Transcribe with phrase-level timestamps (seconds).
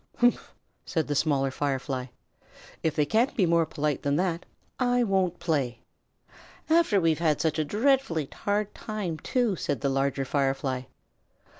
[0.17, 2.07] "Humph!" said the Smaller Firefly.
[2.81, 4.47] "If they can't be more polite than that,
[4.79, 5.81] I won't play."
[6.71, 10.85] "After we've had such a dreadfully hard time, too," said the Larger Firefly.